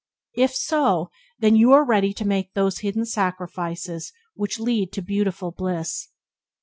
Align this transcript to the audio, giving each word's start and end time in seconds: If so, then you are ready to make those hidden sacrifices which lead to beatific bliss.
If 0.33 0.55
so, 0.55 1.11
then 1.37 1.55
you 1.55 1.73
are 1.73 1.85
ready 1.85 2.11
to 2.11 2.25
make 2.27 2.55
those 2.55 2.79
hidden 2.79 3.05
sacrifices 3.05 4.11
which 4.33 4.59
lead 4.59 4.91
to 4.93 5.03
beatific 5.03 5.57
bliss. 5.57 6.07